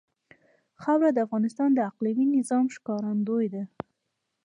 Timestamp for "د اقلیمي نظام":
1.73-2.65